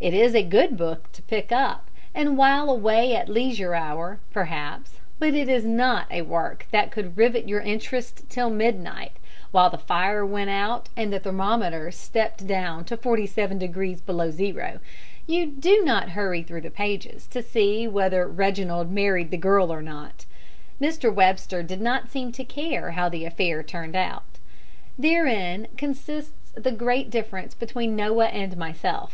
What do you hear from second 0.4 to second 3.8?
good book to pick up and while away a leisure